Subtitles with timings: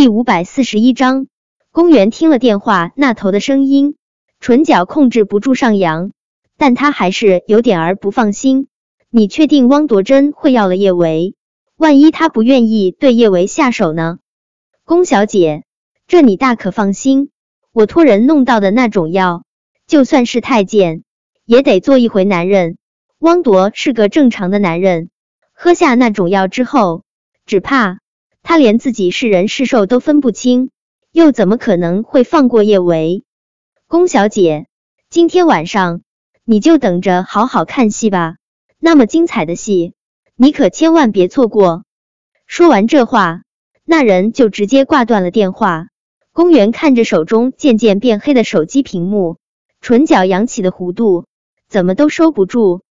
[0.00, 1.26] 第五百四十一章，
[1.72, 3.96] 公园听了电话那头的声音，
[4.40, 6.12] 唇角控制不住上扬，
[6.56, 8.68] 但他还是有点儿不放心。
[9.10, 11.34] 你确定汪铎真会要了叶维？
[11.76, 14.20] 万一他不愿意对叶维下手呢？
[14.86, 15.64] 宫小姐，
[16.06, 17.28] 这你大可放心，
[17.70, 19.44] 我托人弄到的那种药，
[19.86, 21.04] 就算是太监
[21.44, 22.78] 也得做一回男人。
[23.18, 25.10] 汪铎是个正常的男人，
[25.52, 27.02] 喝下那种药之后，
[27.44, 27.98] 只怕……
[28.42, 30.70] 他连自己是人是兽都分不清，
[31.12, 33.24] 又怎么可能会放过叶维？
[33.86, 34.66] 宫小姐，
[35.08, 36.02] 今天晚上
[36.44, 38.36] 你就等着好好看戏吧，
[38.78, 39.94] 那么精彩的戏，
[40.36, 41.84] 你可千万别错过。
[42.46, 43.42] 说完这话，
[43.84, 45.88] 那人就直接挂断了电话。
[46.32, 49.38] 公园看着手中渐渐变黑的手机屏幕，
[49.80, 51.26] 唇角扬起的弧度
[51.68, 52.82] 怎么都收不住。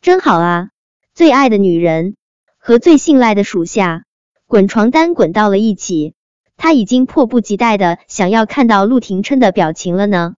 [0.00, 0.70] 真好啊，
[1.14, 2.16] 最爱的女人
[2.58, 4.05] 和最信赖的属下。
[4.48, 6.14] 滚床单滚到了一起，
[6.56, 10.34] 他已经迫不及待的想要看到陆廷琛的表情了呢。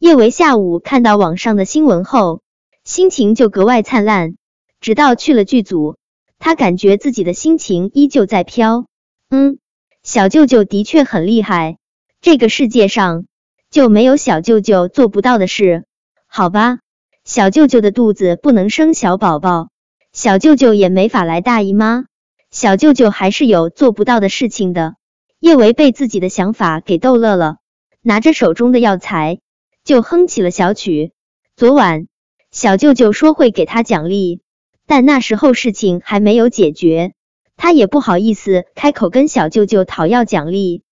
[0.00, 2.42] 叶维下午看到网上的新闻后，
[2.82, 4.34] 心情就格外灿烂。
[4.80, 5.96] 直到去了剧组，
[6.38, 8.86] 他感觉自己的心情依旧在飘。
[9.30, 9.58] 嗯，
[10.02, 11.78] 小舅舅的确很厉害，
[12.20, 13.26] 这个世界上
[13.70, 15.84] 就没有小舅舅做不到的事。
[16.26, 16.80] 好吧，
[17.24, 19.68] 小舅舅的肚子不能生小宝宝，
[20.12, 22.06] 小舅舅也没法来大姨妈。
[22.50, 24.96] 小舅舅还是有做不到的事情的。
[25.38, 27.58] 叶维被自己的想法给逗乐了，
[28.00, 29.40] 拿着手中的药材
[29.84, 31.12] 就哼起了小曲。
[31.56, 32.06] 昨晚
[32.50, 34.40] 小舅舅说会给他奖励，
[34.86, 37.12] 但那时候事情还没有解决，
[37.56, 40.82] 他也不好意思开口跟小舅舅讨要奖励。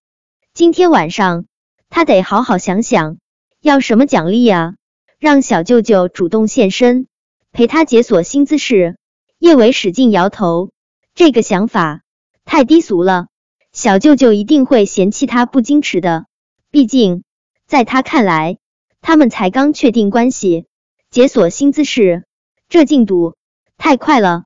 [0.53, 1.47] 今天晚上
[1.89, 3.17] 他得好好想想
[3.63, 4.75] 要什么奖励啊，
[5.19, 7.07] 让小舅舅主动现身
[7.51, 8.99] 陪他解锁新姿势。
[9.39, 10.74] 叶维使劲摇头。
[11.15, 12.03] 这个想法
[12.45, 13.29] 太低俗了，
[13.73, 16.27] 小舅舅一定会嫌弃他不矜持的。
[16.73, 17.23] 毕竟
[17.69, 18.59] 在他看来，
[19.01, 20.67] 他们才刚确定关系，
[21.11, 22.25] 解锁新姿势，
[22.69, 23.37] 这进度
[23.79, 24.43] 太快了。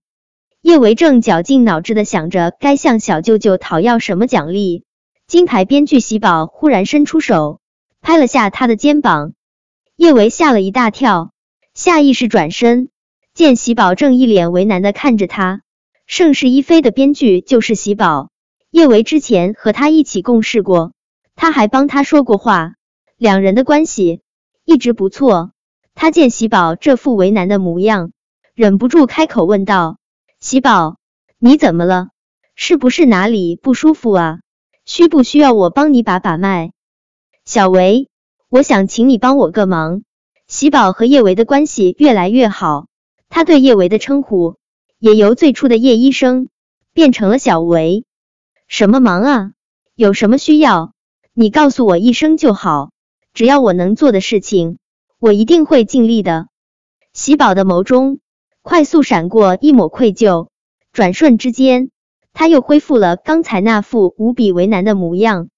[0.60, 4.84] 叶维正绞尽脑汁的想着该向小舅舅讨要什么奖励，
[5.26, 7.60] 金牌编剧喜宝忽然伸出手
[8.02, 9.32] 拍了下他的肩膀，
[9.96, 11.32] 叶维吓了一大跳，
[11.72, 12.90] 下意识转身，
[13.32, 15.62] 见喜宝正一脸为难的看着他。
[16.08, 18.30] 盛世一飞的编剧就是喜宝，
[18.70, 20.92] 叶维之前和他一起共事过，
[21.36, 22.76] 他还帮他说过话，
[23.18, 24.22] 两人的关系
[24.64, 25.52] 一直不错。
[25.94, 28.12] 他见喜宝这副为难的模样，
[28.54, 29.98] 忍不住开口问道
[30.40, 30.96] ：“喜宝，
[31.38, 32.08] 你怎么了？
[32.54, 34.40] 是不是哪里不舒服啊？
[34.86, 36.72] 需不需要我帮你把把脉？”
[37.44, 38.08] 小维，
[38.48, 40.04] 我想请你帮我个忙。
[40.46, 42.86] 喜宝和叶维的关系越来越好，
[43.28, 44.56] 他对叶维的称呼。
[44.98, 46.48] 也由最初的叶医生
[46.92, 48.04] 变成了小维。
[48.66, 49.52] 什么忙啊？
[49.94, 50.92] 有什么需要，
[51.34, 52.90] 你告诉我一声就好。
[53.32, 54.78] 只要我能做的事情，
[55.20, 56.48] 我一定会尽力的。
[57.12, 58.18] 喜宝的眸中
[58.62, 60.48] 快速闪过一抹愧疚，
[60.92, 61.90] 转瞬之间，
[62.32, 65.48] 他又恢复了刚才那副无比为难的模样。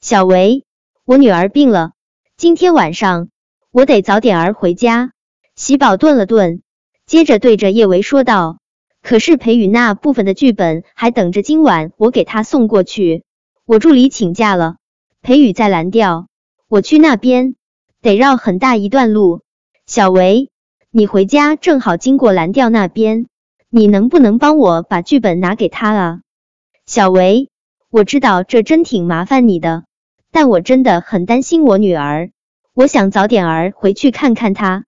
[0.00, 0.64] 小维，
[1.04, 1.92] 我女儿病了，
[2.36, 3.28] 今天晚上
[3.72, 5.12] 我得早点儿回家。
[5.56, 6.62] 喜宝顿了顿，
[7.06, 8.58] 接着对着叶维说道。
[9.06, 13.22] 可是裴宇那部分的剧本还等着今晚我给他送过去。
[13.64, 14.78] 我助理请假了，
[15.22, 16.26] 裴宇在蓝调，
[16.68, 17.54] 我去那边
[18.02, 19.42] 得绕很大一段路。
[19.86, 20.50] 小维，
[20.90, 23.28] 你回家正好经过蓝调那边，
[23.70, 26.20] 你能不能帮我把剧本拿给他啊？
[26.84, 27.48] 小维，
[27.92, 29.84] 我知道这真挺麻烦你的，
[30.32, 32.32] 但我真的很担心我女儿，
[32.74, 34.84] 我想早点儿回去看看她。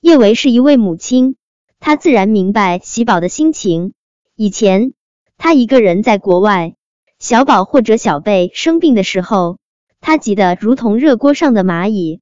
[0.00, 1.36] 叶维是一位母亲。
[1.80, 3.94] 他自然明白喜宝的心情。
[4.36, 4.92] 以前
[5.38, 6.74] 他一个人在国外，
[7.18, 9.58] 小宝或者小贝生病的时候，
[10.00, 12.20] 他急得如同热锅上的蚂蚁。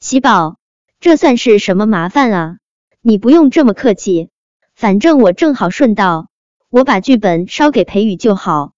[0.00, 0.56] 喜宝，
[0.98, 2.56] 这算是什么麻烦啊？
[3.02, 4.30] 你不用这么客气，
[4.74, 6.28] 反正我正好顺道，
[6.70, 8.72] 我把剧本捎给裴宇就好。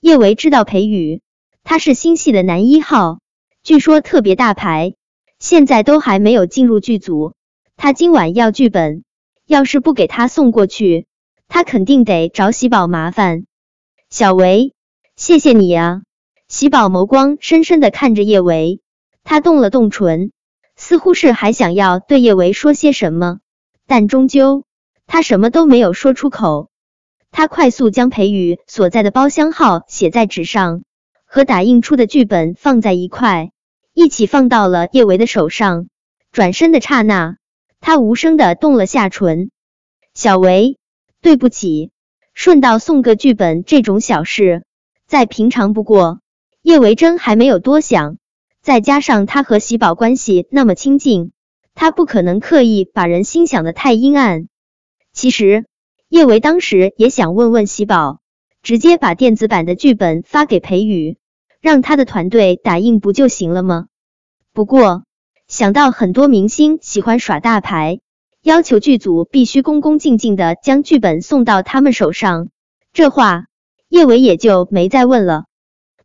[0.00, 1.22] 叶维知道裴宇，
[1.62, 3.20] 他是新戏的男一号，
[3.62, 4.94] 据说特别大牌，
[5.38, 7.34] 现在都还没有进入剧组。
[7.76, 9.04] 他今晚要剧本。
[9.46, 11.06] 要是不给他送过去，
[11.48, 13.46] 他肯定得找喜宝麻烦。
[14.08, 14.72] 小维，
[15.16, 16.02] 谢谢你啊！
[16.48, 18.80] 喜宝眸光深深的看着叶维，
[19.24, 20.32] 他动了动唇，
[20.76, 23.40] 似乎是还想要对叶维说些什么，
[23.86, 24.64] 但终究
[25.06, 26.70] 他什么都没有说出口。
[27.30, 30.82] 他快速将裴宇所在的包厢号写在纸上，
[31.24, 33.50] 和打印出的剧本放在一块，
[33.94, 35.88] 一起放到了叶维的手上。
[36.30, 37.36] 转身的刹那。
[37.84, 39.50] 他无声的动了下唇，
[40.14, 40.78] 小维，
[41.20, 41.90] 对不起，
[42.32, 44.62] 顺道送个剧本这种小事，
[45.08, 46.20] 再平常不过。
[46.62, 48.18] 叶维真还没有多想，
[48.62, 51.32] 再加上他和喜宝关系那么亲近，
[51.74, 54.46] 他不可能刻意把人心想的太阴暗。
[55.12, 55.66] 其实
[56.08, 58.20] 叶维当时也想问问喜宝，
[58.62, 61.18] 直接把电子版的剧本发给裴宇，
[61.60, 63.88] 让他的团队打印不就行了吗？
[64.52, 65.02] 不过
[65.52, 68.00] 想到很多明星喜欢耍大牌，
[68.42, 72.48] 要求剧组必须恭恭敬敬的将剧本送到他们手上，
[72.94, 73.44] 这话
[73.90, 75.44] 叶维也就没再问了。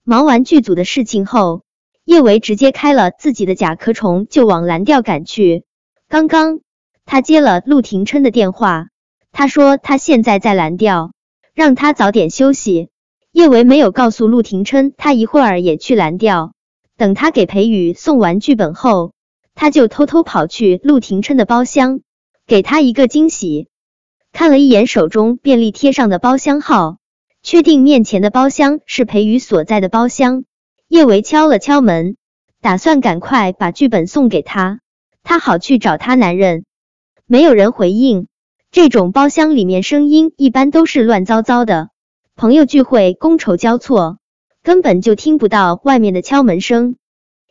[0.04, 1.62] 忙完剧组的事情后，
[2.04, 5.64] 叶维直接开了自己的甲壳虫就往蓝调赶去。
[6.10, 6.60] 刚刚
[7.06, 8.88] 他接了陆廷琛的电话，
[9.32, 11.14] 他说他现在在蓝调，
[11.54, 12.90] 让他早点休息。
[13.32, 16.52] 叶维没有告诉陆廷琛他一会儿也去蓝调，
[16.98, 19.14] 等他给裴宇送完剧本后，
[19.60, 22.02] 他就偷偷跑去陆廷琛的包厢，
[22.46, 23.68] 给他一个惊喜。
[24.32, 27.00] 看了一眼手中便利贴上的包厢号。
[27.44, 30.44] 确定面前的包厢是裴宇所在的包厢，
[30.90, 32.18] 叶维敲了敲门，
[32.62, 34.82] 打算赶快把剧本送给他，
[35.24, 36.66] 他好去找他男人。
[37.26, 38.28] 没有人回应，
[38.70, 41.90] 这种包厢里面声音一般都是乱糟糟的，
[42.36, 44.18] 朋友聚会觥筹交错，
[44.62, 46.96] 根本就听不到外面的敲门声。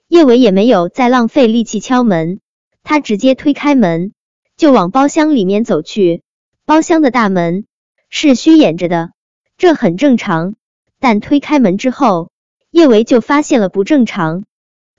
[0.09, 2.41] 叶维也没有再浪费力气敲门，
[2.83, 4.13] 他直接推开门
[4.57, 6.23] 就往包厢里面走去。
[6.65, 7.65] 包厢的大门
[8.09, 9.11] 是虚掩着的。
[9.59, 10.55] 这很正常，
[11.01, 12.31] 但推开门之后，
[12.71, 14.45] 叶维就发现了不正常。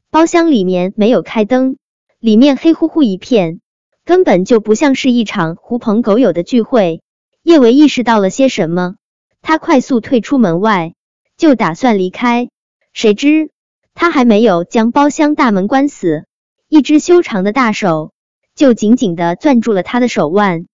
[0.09, 1.77] 包厢里面没有开灯，
[2.19, 3.62] 里面黑乎乎一片，
[4.03, 7.01] 根本就不像是一场狐朋狗友的聚会。
[7.44, 8.95] 叶维意识到了些什么，
[9.42, 10.95] 他快速退出门外，
[11.38, 12.50] 就打算离开。
[12.94, 13.51] 谁知
[13.99, 16.27] 他还没有将包厢大门关死，
[16.69, 18.11] 一只修长的大手
[18.53, 20.67] 就紧紧的攥住了他的手腕。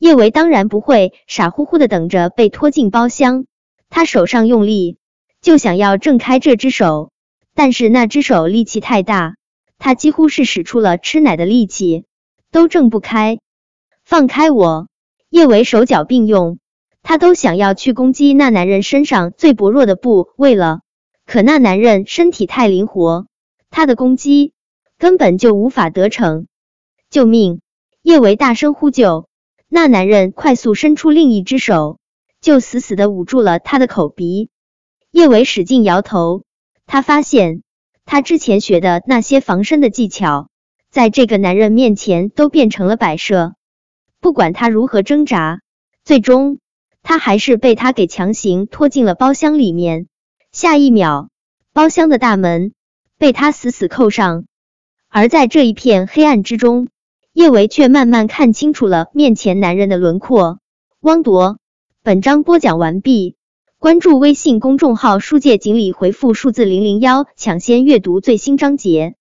[0.00, 3.44] 叶维当然不会傻乎乎的等着被拖进包厢，
[3.88, 4.98] 他手上用力，
[5.40, 7.12] 就想要挣开这只手，
[7.54, 9.36] 但是那只手力气太大，
[9.78, 12.04] 他几乎是使出了吃奶的力气，
[12.50, 13.38] 都挣不开。
[14.04, 14.88] 放开我！
[15.30, 16.58] 叶维手脚并用，
[17.04, 20.80] 他都想要去攻击那男人身上最薄弱的部位了，
[21.26, 23.26] 可那男人身体太灵活，
[23.70, 24.52] 他的攻击
[24.96, 26.46] 根本就无法得逞。
[27.10, 27.60] 救命！
[28.00, 29.28] 叶维大声呼救。
[29.68, 31.98] 那男人快速伸出另一只手，
[32.40, 34.50] 就死死的捂住了他的口鼻。
[35.10, 36.44] 叶维使劲摇头，
[36.86, 37.62] 他发现
[38.04, 40.48] 他之前学的那些防身的技巧，
[40.90, 43.54] 在这个男人面前都变成了摆设。
[44.20, 45.60] 不管他如何挣扎，
[46.04, 46.60] 最终
[47.02, 50.06] 他还是被他给强行拖进了包厢里面。
[50.56, 51.28] 下一秒，
[51.74, 52.72] 包厢的大门
[53.18, 54.46] 被他死死扣上，
[55.10, 56.88] 而在这一片黑暗之中。
[57.34, 60.58] 叶维却慢慢看清楚了面前男人的轮廓。
[61.00, 61.58] 汪铎，
[62.02, 63.36] 本章播讲完毕。
[63.78, 69.14] 关注微信公众号“书界锦鲤”，回复数字零零幺，抢先阅读最新章节。